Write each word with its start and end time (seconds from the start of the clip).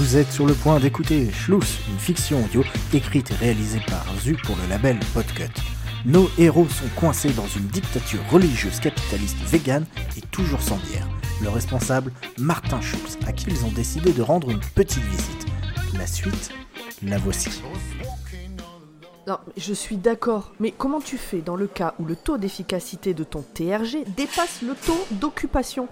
Vous 0.00 0.16
êtes 0.16 0.32
sur 0.32 0.46
le 0.46 0.54
point 0.54 0.80
d'écouter 0.80 1.30
Schluss, 1.30 1.78
une 1.90 1.98
fiction 1.98 2.42
audio 2.42 2.64
écrite 2.94 3.32
et 3.32 3.34
réalisée 3.34 3.82
par 3.86 4.02
Zu 4.18 4.32
pour 4.32 4.56
le 4.56 4.66
label 4.66 4.98
Podcut. 5.12 5.52
Nos 6.06 6.30
héros 6.38 6.66
sont 6.70 6.88
coincés 6.98 7.34
dans 7.34 7.46
une 7.46 7.66
dictature 7.66 8.26
religieuse 8.30 8.80
capitaliste 8.80 9.36
végane 9.42 9.84
et 10.16 10.22
toujours 10.22 10.62
sans 10.62 10.78
bière. 10.78 11.06
Le 11.42 11.50
responsable, 11.50 12.12
Martin 12.38 12.80
Schulz, 12.80 13.18
à 13.26 13.32
qui 13.34 13.50
ils 13.50 13.62
ont 13.66 13.72
décidé 13.72 14.14
de 14.14 14.22
rendre 14.22 14.50
une 14.50 14.60
petite 14.74 15.04
visite. 15.04 15.46
La 15.98 16.06
suite, 16.06 16.50
la 17.02 17.18
voici. 17.18 17.50
Non, 19.26 19.36
je 19.58 19.74
suis 19.74 19.98
d'accord, 19.98 20.52
mais 20.60 20.72
comment 20.76 21.02
tu 21.02 21.18
fais 21.18 21.42
dans 21.42 21.56
le 21.56 21.66
cas 21.66 21.92
où 21.98 22.06
le 22.06 22.16
taux 22.16 22.38
d'efficacité 22.38 23.12
de 23.12 23.22
ton 23.22 23.42
TRG 23.42 24.06
dépasse 24.16 24.62
le 24.62 24.74
taux 24.74 25.06
d'occupation? 25.10 25.88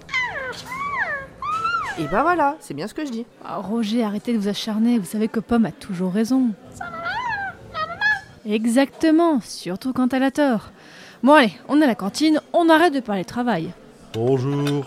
Et 2.00 2.06
ben 2.06 2.22
voilà, 2.22 2.56
c'est 2.60 2.74
bien 2.74 2.86
ce 2.86 2.94
que 2.94 3.04
je 3.04 3.10
dis. 3.10 3.26
Ah, 3.44 3.56
Roger, 3.56 4.04
arrêtez 4.04 4.32
de 4.32 4.38
vous 4.38 4.48
acharner, 4.48 4.98
vous 4.98 5.06
savez 5.06 5.26
que 5.26 5.40
Pomme 5.40 5.66
a 5.66 5.72
toujours 5.72 6.12
raison. 6.12 6.50
Exactement, 8.46 9.40
surtout 9.40 9.92
quand 9.92 10.14
elle 10.14 10.22
a 10.22 10.30
tort. 10.30 10.70
Bon 11.24 11.34
allez, 11.34 11.52
on 11.68 11.80
est 11.80 11.84
à 11.84 11.88
la 11.88 11.94
cantine, 11.96 12.40
on 12.52 12.68
arrête 12.68 12.94
de 12.94 13.00
parler 13.00 13.24
travail. 13.24 13.72
Bonjour. 14.14 14.86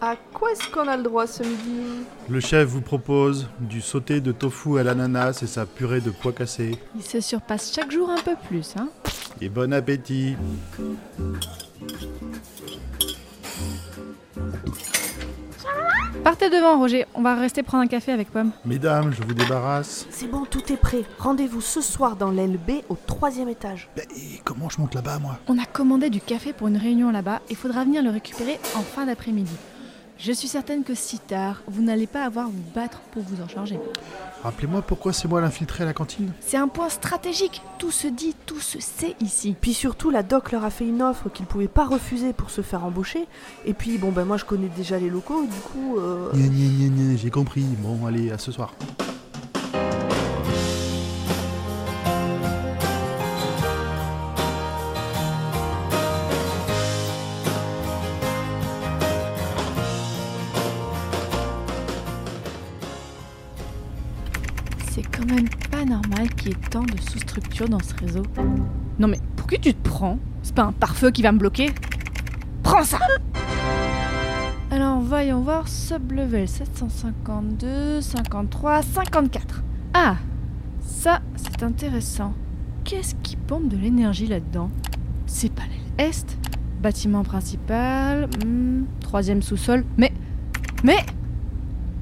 À 0.00 0.16
quoi 0.34 0.50
est-ce 0.50 0.68
qu'on 0.70 0.88
a 0.88 0.96
le 0.96 1.04
droit 1.04 1.26
ce 1.26 1.44
midi? 1.44 2.04
Le 2.28 2.40
chef 2.40 2.68
vous 2.68 2.82
propose 2.82 3.48
du 3.60 3.80
sauté 3.80 4.20
de 4.20 4.32
tofu 4.32 4.78
à 4.78 4.82
l'ananas 4.82 5.40
et 5.42 5.46
sa 5.46 5.64
purée 5.64 6.00
de 6.00 6.10
pois 6.10 6.32
cassés. 6.32 6.78
Il 6.96 7.02
se 7.02 7.20
surpasse 7.20 7.72
chaque 7.72 7.92
jour 7.92 8.10
un 8.10 8.20
peu 8.20 8.34
plus, 8.48 8.74
hein. 8.76 8.88
Et 9.40 9.48
bon 9.48 9.72
appétit. 9.72 10.36
Partez 16.24 16.48
devant, 16.48 16.78
Roger, 16.78 17.04
on 17.14 17.20
va 17.20 17.34
rester 17.34 17.62
prendre 17.62 17.84
un 17.84 17.86
café 17.86 18.10
avec 18.10 18.30
Pomme. 18.30 18.50
Mesdames, 18.64 19.12
je 19.12 19.22
vous 19.22 19.34
débarrasse. 19.34 20.06
C'est 20.08 20.26
bon, 20.26 20.46
tout 20.46 20.72
est 20.72 20.78
prêt. 20.78 21.02
Rendez-vous 21.18 21.60
ce 21.60 21.82
soir 21.82 22.16
dans 22.16 22.30
l'aile 22.30 22.56
B 22.56 22.80
au 22.88 22.96
troisième 22.96 23.50
étage. 23.50 23.90
Ben, 23.94 24.06
et 24.16 24.40
comment 24.42 24.70
je 24.70 24.80
monte 24.80 24.94
là-bas, 24.94 25.18
moi? 25.18 25.38
On 25.48 25.58
a 25.58 25.66
commandé 25.66 26.08
du 26.08 26.22
café 26.22 26.54
pour 26.54 26.68
une 26.68 26.78
réunion 26.78 27.10
là-bas, 27.10 27.42
il 27.50 27.56
faudra 27.56 27.84
venir 27.84 28.02
le 28.02 28.08
récupérer 28.08 28.58
en 28.74 28.80
fin 28.80 29.04
d'après-midi. 29.04 29.52
Je 30.16 30.32
suis 30.32 30.48
certaine 30.48 30.84
que 30.84 30.94
si 30.94 31.18
tard, 31.18 31.60
vous 31.66 31.82
n'allez 31.82 32.06
pas 32.06 32.24
avoir 32.24 32.46
à 32.46 32.48
vous 32.48 32.62
battre 32.74 33.00
pour 33.12 33.22
vous 33.22 33.42
en 33.42 33.48
charger. 33.48 33.78
Rappelez-moi 34.42 34.80
pourquoi 34.82 35.12
c'est 35.12 35.26
moi 35.28 35.40
l'infiltré 35.40 35.82
à 35.84 35.86
la 35.86 35.92
cantine 35.92 36.30
C'est 36.40 36.56
un 36.56 36.68
point 36.68 36.88
stratégique, 36.88 37.62
tout 37.78 37.90
se 37.90 38.06
dit, 38.06 38.34
tout 38.46 38.60
se 38.60 38.78
sait 38.80 39.16
ici. 39.20 39.56
Puis 39.60 39.74
surtout, 39.74 40.10
la 40.10 40.22
doc 40.22 40.52
leur 40.52 40.64
a 40.64 40.70
fait 40.70 40.86
une 40.86 41.02
offre 41.02 41.28
qu'ils 41.30 41.46
pouvaient 41.46 41.66
pas 41.68 41.84
refuser 41.84 42.32
pour 42.32 42.50
se 42.50 42.60
faire 42.62 42.84
embaucher. 42.84 43.26
Et 43.66 43.74
puis, 43.74 43.98
bon, 43.98 44.12
ben 44.12 44.24
moi 44.24 44.36
je 44.36 44.44
connais 44.44 44.68
déjà 44.76 44.98
les 44.98 45.10
locaux, 45.10 45.42
du 45.44 45.60
coup. 45.60 45.98
euh, 45.98 46.30
Gna, 46.32 46.46
gna, 46.46 46.88
gna, 46.88 46.88
gna, 47.12 47.16
j'ai 47.16 47.30
compris. 47.30 47.64
Bon, 47.78 48.06
allez, 48.06 48.30
à 48.30 48.38
ce 48.38 48.52
soir. 48.52 48.72
Quand 65.26 65.34
même 65.34 65.48
pas 65.70 65.84
normal 65.84 66.28
qu'il 66.36 66.48
y 66.48 66.52
ait 66.52 66.68
tant 66.70 66.82
de 66.82 67.00
sous-structures 67.00 67.68
dans 67.68 67.80
ce 67.80 67.94
réseau. 67.94 68.22
Non 68.98 69.08
mais 69.08 69.18
pour 69.36 69.46
qui 69.46 69.58
tu 69.58 69.74
te 69.74 69.88
prends? 69.88 70.18
C'est 70.42 70.54
pas 70.54 70.64
un 70.64 70.72
pare-feu 70.72 71.10
qui 71.10 71.22
va 71.22 71.32
me 71.32 71.38
bloquer? 71.38 71.70
Prends 72.62 72.84
ça 72.84 72.98
Alors 74.70 75.00
voyons 75.00 75.40
voir, 75.40 75.68
sublevel 75.68 76.48
752, 76.48 78.00
53, 78.00 78.82
54. 78.82 79.62
Ah 79.94 80.16
Ça, 80.80 81.20
c'est 81.36 81.62
intéressant. 81.62 82.34
Qu'est-ce 82.84 83.14
qui 83.22 83.36
pompe 83.36 83.68
de 83.68 83.76
l'énergie 83.76 84.26
là-dedans? 84.26 84.70
C'est 85.26 85.52
pas 85.52 85.62
l'aile 85.62 86.08
est 86.08 86.38
Bâtiment 86.82 87.22
principal, 87.22 88.28
hmm, 88.44 88.84
troisième 89.00 89.40
sous-sol, 89.40 89.84
mais... 89.96 90.12
Mais... 90.82 90.98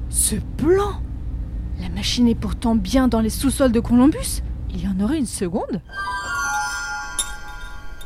Ce 0.09 0.35
plan 0.57 1.01
la 1.83 1.89
machine 1.89 2.29
est 2.29 2.35
pourtant 2.35 2.75
bien 2.75 3.09
dans 3.09 3.19
les 3.19 3.29
sous-sols 3.29 3.73
de 3.73 3.81
Columbus. 3.81 4.41
Il 4.69 4.81
y 4.81 4.87
en 4.87 5.03
aurait 5.03 5.17
une 5.17 5.25
seconde 5.25 5.81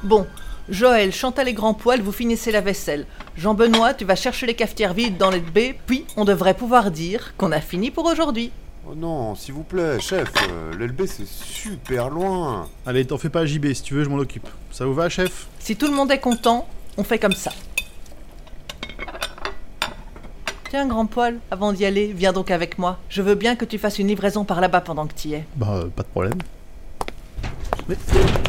Bon, 0.03 0.25
Joël, 0.67 1.13
Chantal 1.13 1.47
et 1.47 1.53
Grand 1.53 1.75
Poil, 1.75 2.01
vous 2.01 2.11
finissez 2.11 2.51
la 2.51 2.61
vaisselle. 2.61 3.05
Jean-Benoît, 3.35 3.93
tu 3.93 4.03
vas 4.03 4.15
chercher 4.15 4.47
les 4.47 4.55
cafetières 4.55 4.95
vides 4.95 5.17
dans 5.17 5.29
les 5.29 5.41
puis 5.85 6.05
on 6.15 6.25
devrait 6.25 6.55
pouvoir 6.55 6.89
dire 6.89 7.35
qu'on 7.37 7.51
a 7.51 7.61
fini 7.61 7.91
pour 7.91 8.05
aujourd'hui. 8.05 8.51
Oh 8.89 8.95
non, 8.95 9.35
s'il 9.35 9.53
vous 9.53 9.63
plaît, 9.63 9.99
chef, 9.99 10.31
euh, 10.49 10.73
l'LB 10.73 11.05
c'est 11.05 11.27
super 11.27 12.09
loin. 12.09 12.67
Allez, 12.85 13.05
t'en 13.05 13.19
fais 13.19 13.29
pas 13.29 13.45
JB, 13.45 13.73
si 13.73 13.83
tu 13.83 13.93
veux, 13.93 14.03
je 14.03 14.09
m'en 14.09 14.17
occupe. 14.17 14.47
Ça 14.71 14.85
vous 14.87 14.93
va, 14.95 15.07
chef? 15.07 15.47
Si 15.59 15.75
tout 15.75 15.87
le 15.87 15.93
monde 15.93 16.11
est 16.11 16.19
content, 16.19 16.67
on 16.97 17.03
fait 17.03 17.19
comme 17.19 17.33
ça. 17.33 17.51
Tiens, 20.69 20.85
Grand 20.87 21.05
Poil, 21.05 21.39
avant 21.49 21.71
d'y 21.71 21.85
aller, 21.85 22.11
viens 22.13 22.33
donc 22.33 22.51
avec 22.51 22.77
moi. 22.77 22.99
Je 23.09 23.21
veux 23.21 23.35
bien 23.35 23.55
que 23.55 23.63
tu 23.63 23.77
fasses 23.77 23.99
une 23.99 24.07
livraison 24.07 24.43
par 24.43 24.59
là-bas 24.59 24.81
pendant 24.81 25.07
que 25.07 25.13
tu 25.13 25.29
y 25.29 25.33
es. 25.35 25.45
Bah, 25.55 25.67
euh, 25.71 25.85
pas 25.87 26.03
de 26.03 26.07
problème. 26.09 26.37
Mais 27.87 27.95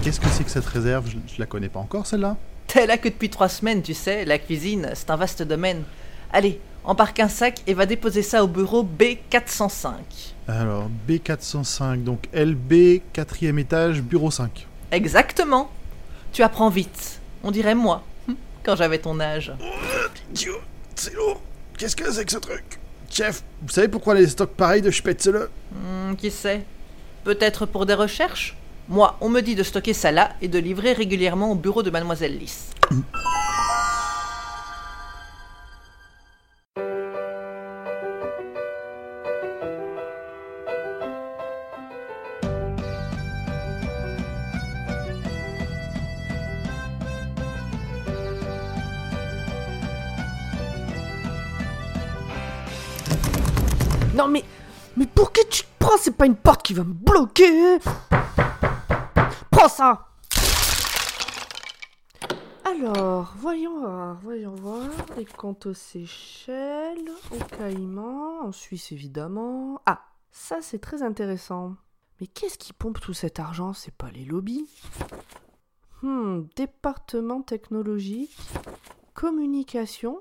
qu'est-ce 0.03 0.19
que 0.19 0.27
c'est 0.29 0.43
que 0.43 0.51
cette 0.51 0.67
réserve? 0.67 1.09
Je, 1.09 1.19
je 1.33 1.39
la 1.39 1.47
connais 1.47 1.69
pas 1.69 1.79
encore, 1.79 2.06
celle-là 2.06 2.37
T'es 2.67 2.87
là 2.87 2.99
que 2.99 3.09
depuis 3.09 3.31
trois 3.31 3.49
semaines, 3.49 3.83
tu 3.83 3.95
sais, 3.95 4.25
la 4.25 4.39
cuisine, 4.39 4.91
c'est 4.95 5.11
un 5.11 5.17
vaste 5.17 5.43
domaine. 5.43 5.84
Allez, 6.33 6.61
embarque 6.84 7.21
un 7.21 7.29
sac 7.29 7.62
et 7.69 7.75
va 7.75 7.87
déposer 7.87 8.23
ça 8.23 8.43
au 8.43 8.49
bureau 8.49 8.83
B405. 8.83 9.93
Alors, 10.49 10.89
B405, 11.09 12.03
donc 12.03 12.29
LB, 12.35 13.00
quatrième 13.12 13.61
étage, 13.61 14.03
bureau 14.03 14.31
5. 14.33 14.67
Exactement. 14.91 15.71
Tu 16.33 16.43
apprends 16.43 16.69
vite. 16.69 17.21
On 17.45 17.53
dirait 17.53 17.77
moi, 17.77 18.03
quand 18.65 18.75
j'avais 18.75 18.99
ton 18.99 19.21
âge. 19.21 19.53
Idiot, 20.33 20.56
c'est 20.97 21.15
lourd. 21.15 21.41
Qu'est-ce 21.78 21.94
que 21.94 22.11
c'est 22.11 22.25
que 22.25 22.33
ce 22.33 22.39
truc? 22.39 22.81
Chef, 23.09 23.44
vous 23.62 23.69
savez 23.69 23.87
pourquoi 23.87 24.16
les 24.16 24.27
stocks 24.27 24.50
pareils 24.50 24.83
de 24.83 24.91
Spätzle? 24.91 25.49
Hmm, 25.72 26.16
qui 26.16 26.33
sait? 26.33 26.65
Peut-être 27.22 27.66
pour 27.66 27.87
des 27.87 27.94
recherches? 27.94 28.56
Moi, 28.89 29.16
on 29.21 29.28
me 29.28 29.41
dit 29.43 29.55
de 29.55 29.62
stocker 29.62 29.94
ça 29.94 30.11
là 30.11 30.33
et 30.43 30.49
de 30.49 30.59
livrer 30.59 30.93
régulièrement 30.93 31.53
au 31.53 31.55
bureau 31.55 31.84
de 31.84 31.91
Mademoiselle 31.91 32.37
Lys. 32.37 32.71
Non 54.19 54.27
mais. 54.27 54.45
Mais 54.97 55.06
pour 55.06 55.33
qui 55.33 55.47
tu 55.49 55.62
te 55.62 55.69
prends 55.79 55.97
C'est 55.97 56.17
pas 56.17 56.27
une 56.27 56.34
porte 56.34 56.65
qui 56.65 56.75
va 56.75 56.83
me 56.83 56.93
bloquer 56.93 57.79
Prends 59.49 59.69
ça 59.69 60.09
Alors, 62.65 63.33
voyons 63.39 63.79
voir, 63.79 64.19
voyons 64.21 64.56
voir. 64.56 64.83
Les 65.17 65.25
comptes 65.25 65.67
aux 65.67 65.75
Seychelles, 65.75 67.09
au 67.31 67.56
Caïman, 67.56 68.41
en 68.43 68.51
Suisse 68.51 68.91
évidemment. 68.91 69.81
Ah, 69.87 70.01
ça 70.33 70.56
c'est 70.62 70.81
très 70.81 71.05
intéressant. 71.05 71.77
Mais 72.21 72.27
qu'est-ce 72.27 72.59
qui 72.59 72.73
pompe 72.73 73.00
tout 73.00 73.15
cet 73.15 73.39
argent? 73.39 73.73
C'est 73.73 73.95
pas 73.95 74.11
les 74.11 74.25
lobbies? 74.25 74.69
Hmm, 76.03 76.43
département 76.56 77.43
technologique, 77.43 78.37
communication. 79.14 80.21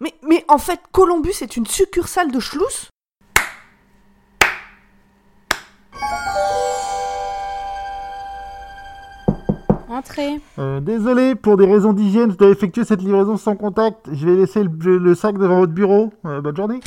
Mais. 0.00 0.14
Mais. 0.22 0.44
En 0.48 0.58
fait, 0.58 0.80
Columbus 0.92 1.34
est 1.40 1.56
une 1.56 1.66
succursale 1.66 2.30
de 2.30 2.40
Schluss? 2.40 2.88
Entrez. 9.88 10.40
Euh, 10.58 10.80
désolé, 10.80 11.36
pour 11.36 11.56
des 11.56 11.66
raisons 11.66 11.92
d'hygiène, 11.92 12.32
je 12.32 12.36
dois 12.36 12.48
effectuer 12.48 12.84
cette 12.84 13.00
livraison 13.00 13.36
sans 13.36 13.54
contact. 13.54 14.08
Je 14.12 14.26
vais 14.26 14.34
laisser 14.34 14.64
le, 14.64 14.98
le 14.98 15.14
sac 15.14 15.38
devant 15.38 15.60
votre 15.60 15.72
bureau. 15.72 16.12
Euh, 16.26 16.40
bonne 16.40 16.56
journée. 16.56 16.80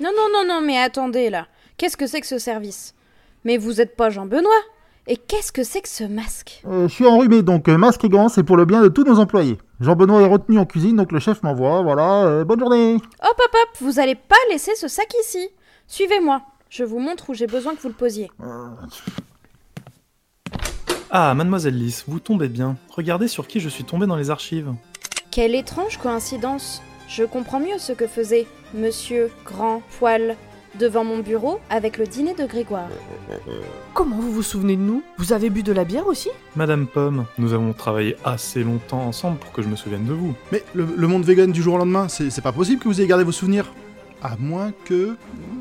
Non, 0.00 0.10
non, 0.16 0.26
non, 0.32 0.44
non, 0.46 0.60
mais 0.60 0.76
attendez 0.76 1.30
là. 1.30 1.46
Qu'est-ce 1.76 1.96
que 1.96 2.08
c'est 2.08 2.20
que 2.20 2.26
ce 2.26 2.38
service? 2.38 2.94
Mais 3.44 3.58
vous 3.58 3.80
êtes 3.80 3.96
pas 3.96 4.10
Jean-Benoît? 4.10 4.50
Et 5.06 5.16
qu'est-ce 5.16 5.52
que 5.52 5.62
c'est 5.62 5.80
que 5.82 5.88
ce 5.88 6.02
masque? 6.02 6.62
Euh, 6.66 6.88
je 6.88 6.92
suis 6.92 7.06
enrhumé, 7.06 7.42
donc 7.42 7.68
euh, 7.68 7.78
masque 7.78 8.04
et 8.04 8.08
gants, 8.08 8.28
c'est 8.28 8.42
pour 8.42 8.56
le 8.56 8.64
bien 8.64 8.82
de 8.82 8.88
tous 8.88 9.04
nos 9.04 9.20
employés. 9.20 9.58
Jean-Benoît 9.80 10.22
est 10.22 10.26
retenu 10.26 10.58
en 10.58 10.66
cuisine, 10.66 10.96
donc 10.96 11.12
le 11.12 11.20
chef 11.20 11.42
m'envoie. 11.42 11.82
Voilà, 11.82 12.24
euh, 12.24 12.44
bonne 12.44 12.58
journée. 12.58 12.94
Hop, 12.94 13.02
hop, 13.22 13.54
hop 13.54 13.68
Vous 13.80 14.00
allez 14.00 14.16
pas 14.16 14.36
laisser 14.50 14.74
ce 14.74 14.88
sac 14.88 15.12
ici. 15.20 15.48
Suivez-moi. 15.86 16.42
Je 16.68 16.84
vous 16.84 16.98
montre 16.98 17.30
où 17.30 17.34
j'ai 17.34 17.46
besoin 17.46 17.74
que 17.74 17.80
vous 17.80 17.88
le 17.88 17.94
posiez. 17.94 18.30
Ah, 21.10 21.32
mademoiselle 21.34 21.78
Lys, 21.78 22.04
vous 22.06 22.20
tombez 22.20 22.48
bien. 22.48 22.76
Regardez 22.90 23.28
sur 23.28 23.46
qui 23.46 23.60
je 23.60 23.68
suis 23.68 23.84
tombé 23.84 24.06
dans 24.06 24.16
les 24.16 24.30
archives. 24.30 24.74
Quelle 25.30 25.54
étrange 25.54 25.96
coïncidence. 25.98 26.82
Je 27.08 27.24
comprends 27.24 27.60
mieux 27.60 27.78
ce 27.78 27.92
que 27.92 28.06
faisait 28.06 28.46
Monsieur 28.74 29.30
Grand 29.46 29.80
Poil 29.98 30.36
devant 30.78 31.04
mon 31.04 31.18
bureau 31.18 31.60
avec 31.70 31.98
le 31.98 32.06
dîner 32.06 32.34
de 32.34 32.46
Grégoire. 32.46 32.88
Comment 33.94 34.16
vous 34.16 34.32
vous 34.32 34.42
souvenez 34.42 34.76
de 34.76 34.82
nous? 34.82 35.02
Vous 35.18 35.32
avez 35.32 35.50
bu 35.50 35.62
de 35.62 35.72
la 35.72 35.84
bière 35.84 36.06
aussi? 36.06 36.30
Madame 36.56 36.86
Pomme, 36.86 37.26
nous 37.38 37.52
avons 37.52 37.72
travaillé 37.72 38.16
assez 38.24 38.62
longtemps 38.62 39.02
ensemble 39.02 39.38
pour 39.38 39.52
que 39.52 39.62
je 39.62 39.68
me 39.68 39.76
souvienne 39.76 40.04
de 40.04 40.12
vous. 40.12 40.34
Mais 40.52 40.62
le, 40.74 40.86
le 40.96 41.06
monde 41.06 41.24
vegan 41.24 41.50
du 41.50 41.62
jour 41.62 41.74
au 41.74 41.78
lendemain, 41.78 42.08
c'est 42.08 42.30
c'est 42.30 42.42
pas 42.42 42.52
possible 42.52 42.80
que 42.82 42.88
vous 42.88 43.00
ayez 43.00 43.08
gardé 43.08 43.24
vos 43.24 43.32
souvenirs. 43.32 43.72
À 44.22 44.36
moins 44.38 44.72
que. 44.84 45.16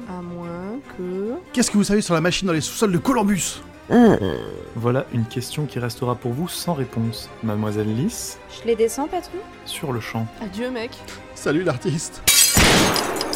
À 0.10 0.22
moins 0.22 0.80
que... 0.98 1.34
Qu'est-ce 1.54 1.70
que 1.70 1.78
vous 1.78 1.84
savez 1.84 2.02
sur 2.02 2.14
la 2.16 2.22
machine 2.22 2.48
dans 2.48 2.54
les 2.54 2.62
sous-sols 2.62 2.92
de 2.92 2.98
Columbus? 2.98 3.62
Voilà 4.76 5.06
une 5.14 5.26
question 5.26 5.66
qui 5.66 5.80
restera 5.80 6.16
pour 6.16 6.34
vous 6.34 6.50
sans 6.50 6.74
réponse. 6.74 7.30
Mademoiselle 7.44 7.96
Lys, 7.96 8.38
Je 8.60 8.68
les 8.68 8.76
descends, 8.76 9.08
patron? 9.08 9.38
Sur 9.66 9.94
le 9.94 10.02
champ. 10.02 10.28
Adieu 10.42 10.70
mec. 10.72 10.92
Salut 11.36 11.64
l'artiste. 11.64 12.22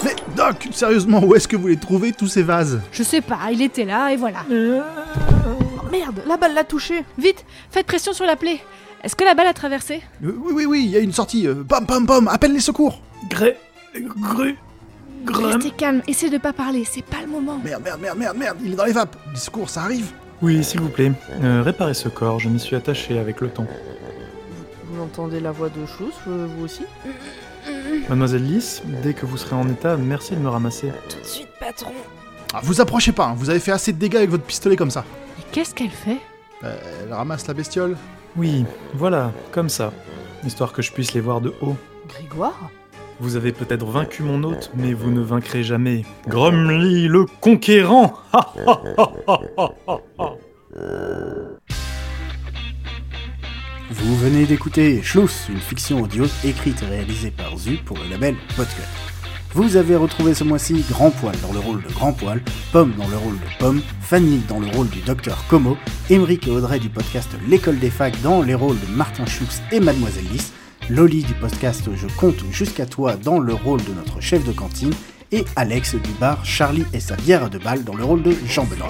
Mais 0.03 0.15
Doc, 0.35 0.67
sérieusement, 0.71 1.23
où 1.23 1.35
est-ce 1.35 1.47
que 1.47 1.55
vous 1.55 1.67
les 1.67 1.77
trouvez 1.77 2.11
tous 2.11 2.27
ces 2.27 2.43
vases 2.43 2.81
Je 2.91 3.03
sais 3.03 3.21
pas, 3.21 3.37
il 3.51 3.61
était 3.61 3.85
là 3.85 4.11
et 4.11 4.15
voilà. 4.15 4.39
Oh, 4.49 5.89
merde, 5.91 6.21
la 6.27 6.37
balle 6.37 6.53
l'a 6.53 6.63
touché. 6.63 7.03
Vite, 7.17 7.45
faites 7.69 7.85
pression 7.85 8.13
sur 8.13 8.25
la 8.25 8.35
plaie. 8.35 8.59
Est-ce 9.03 9.15
que 9.15 9.23
la 9.23 9.33
balle 9.33 9.47
a 9.47 9.53
traversé 9.53 10.01
Euh, 10.23 10.31
Oui, 10.43 10.53
oui, 10.55 10.65
oui, 10.65 10.81
il 10.85 10.91
y 10.91 10.95
a 10.95 10.99
une 10.99 11.11
sortie. 11.13 11.47
Euh, 11.47 11.63
pom, 11.67 11.85
pom, 11.85 12.05
pom, 12.05 12.27
appelle 12.27 12.53
les 12.53 12.59
secours 12.59 13.01
Gré. 13.29 13.57
Gru. 13.95 14.55
Grum. 15.25 15.45
Restez 15.51 15.71
calme, 15.71 16.01
essayez 16.07 16.31
de 16.31 16.37
pas 16.39 16.53
parler, 16.53 16.83
c'est 16.89 17.03
pas 17.05 17.17
le 17.21 17.27
moment. 17.27 17.59
Merde, 17.63 17.81
merde, 17.83 17.99
merde, 18.01 18.17
merde, 18.17 18.37
merde, 18.37 18.57
il 18.63 18.73
est 18.73 18.75
dans 18.75 18.85
les 18.85 18.91
vapes. 18.93 19.15
Les 19.33 19.39
secours, 19.39 19.69
ça 19.69 19.81
arrive. 19.81 20.11
Oui, 20.41 20.63
s'il 20.63 20.79
vous 20.81 20.89
plaît. 20.89 21.11
Euh, 21.43 21.61
réparez 21.63 21.93
ce 21.93 22.09
corps, 22.09 22.39
je 22.39 22.49
m'y 22.49 22.59
suis 22.59 22.75
attaché 22.75 23.19
avec 23.19 23.41
le 23.41 23.49
temps. 23.49 23.67
Vous 25.01 25.07
entendez 25.07 25.39
la 25.39 25.51
voix 25.51 25.69
de 25.69 25.83
Schluss, 25.87 26.13
euh, 26.27 26.45
vous 26.55 26.65
aussi 26.65 26.83
Mademoiselle 28.07 28.43
Lys, 28.45 28.83
dès 29.01 29.15
que 29.15 29.25
vous 29.25 29.35
serez 29.35 29.55
en 29.55 29.67
état, 29.67 29.97
merci 29.97 30.35
de 30.35 30.39
me 30.39 30.47
ramasser. 30.47 30.91
Tout 31.09 31.19
de 31.19 31.25
suite, 31.25 31.47
patron. 31.59 31.89
Ah, 32.53 32.59
vous 32.61 32.81
approchez 32.81 33.11
pas, 33.11 33.25
hein, 33.25 33.33
vous 33.35 33.49
avez 33.49 33.59
fait 33.59 33.71
assez 33.71 33.93
de 33.93 33.97
dégâts 33.97 34.17
avec 34.17 34.29
votre 34.29 34.43
pistolet 34.43 34.75
comme 34.75 34.91
ça. 34.91 35.03
Et 35.39 35.43
qu'est-ce 35.51 35.73
qu'elle 35.73 35.89
fait? 35.89 36.19
Euh, 36.63 36.77
elle 37.03 37.13
ramasse 37.13 37.47
la 37.47 37.55
bestiole. 37.55 37.97
Oui, 38.37 38.63
voilà, 38.93 39.31
comme 39.51 39.69
ça. 39.69 39.91
Histoire 40.45 40.71
que 40.71 40.83
je 40.83 40.91
puisse 40.91 41.15
les 41.15 41.21
voir 41.21 41.41
de 41.41 41.51
haut. 41.61 41.75
Grégoire? 42.07 42.69
Vous 43.19 43.35
avez 43.37 43.53
peut-être 43.53 43.87
vaincu 43.87 44.21
mon 44.21 44.43
hôte, 44.43 44.69
mais 44.75 44.93
vous 44.93 45.09
ne 45.09 45.21
vaincrez 45.21 45.63
jamais. 45.63 46.05
Grumly 46.27 47.07
le 47.07 47.25
conquérant 47.25 48.13
Ha, 48.33 48.53
ha, 48.67 48.81
ha, 48.99 49.11
ha, 49.27 49.39
ha, 49.57 49.69
ha, 49.87 49.97
ha. 50.19 50.29
Vous 53.93 54.15
venez 54.15 54.45
d'écouter 54.45 55.03
Schluss, 55.03 55.47
une 55.49 55.59
fiction 55.59 56.01
audio 56.01 56.23
écrite 56.45 56.81
et 56.81 56.85
réalisée 56.85 57.29
par 57.29 57.57
Zu 57.57 57.77
pour 57.83 57.97
le 57.97 58.09
label 58.09 58.35
Podcut. 58.55 58.81
Vous 59.53 59.75
avez 59.75 59.97
retrouvé 59.97 60.33
ce 60.33 60.45
mois-ci 60.45 60.85
Grand 60.89 61.11
Poil 61.11 61.35
dans 61.41 61.51
le 61.51 61.59
rôle 61.59 61.83
de 61.83 61.89
Grand 61.89 62.13
Poil, 62.13 62.41
Pomme 62.71 62.93
dans 62.97 63.09
le 63.09 63.17
rôle 63.17 63.33
de 63.33 63.57
Pomme, 63.59 63.81
Fanny 63.99 64.41
dans 64.47 64.61
le 64.61 64.67
rôle 64.67 64.87
du 64.87 65.01
docteur 65.01 65.43
Como, 65.49 65.75
Émeric 66.09 66.47
et 66.47 66.51
Audrey 66.51 66.79
du 66.79 66.87
podcast 66.87 67.27
L'école 67.49 67.79
des 67.79 67.89
facs 67.89 68.19
dans 68.21 68.41
les 68.41 68.55
rôles 68.55 68.79
de 68.79 68.95
Martin 68.95 69.25
Schluss 69.25 69.61
et 69.73 69.81
Mademoiselle 69.81 70.27
Lys, 70.31 70.53
Loli 70.89 71.23
du 71.23 71.33
podcast 71.33 71.89
Je 71.93 72.07
compte 72.15 72.45
jusqu'à 72.49 72.85
toi 72.85 73.17
dans 73.17 73.39
le 73.39 73.53
rôle 73.53 73.83
de 73.83 73.93
notre 73.93 74.21
chef 74.21 74.45
de 74.45 74.53
cantine, 74.53 74.93
et 75.33 75.43
Alex 75.57 75.95
du 75.95 76.11
bar 76.19 76.45
Charlie 76.45 76.85
et 76.93 77.01
sa 77.01 77.17
bière 77.17 77.43
à 77.43 77.49
deux 77.49 77.59
balles 77.59 77.83
dans 77.83 77.95
le 77.95 78.05
rôle 78.05 78.23
de 78.23 78.33
Jean 78.47 78.63
Benoît. 78.63 78.87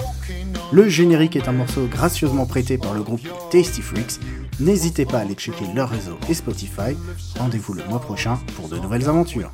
Le 0.72 0.88
générique 0.88 1.36
est 1.36 1.48
un 1.48 1.52
morceau 1.52 1.86
gracieusement 1.86 2.46
prêté 2.46 2.78
par 2.78 2.94
le 2.94 3.02
groupe 3.02 3.28
Tasty 3.50 3.82
Freaks. 3.82 4.18
N'hésitez 4.62 5.06
pas 5.06 5.18
à 5.18 5.20
aller 5.22 5.34
checker 5.34 5.64
leur 5.74 5.88
réseau 5.88 6.16
et 6.28 6.34
Spotify. 6.34 6.96
Rendez-vous 7.36 7.74
le 7.74 7.84
mois 7.88 7.98
prochain 7.98 8.38
pour 8.54 8.68
de 8.68 8.78
nouvelles 8.78 9.08
aventures. 9.08 9.50